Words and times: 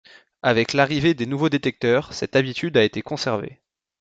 Avec 0.41 0.73
l'arrivée 0.73 1.13
des 1.13 1.27
nouveaux 1.27 1.49
détecteurs, 1.49 2.11
cette 2.13 2.35
habitude 2.35 2.75
a 2.75 2.83
été 2.83 3.03
conservée. 3.03 3.61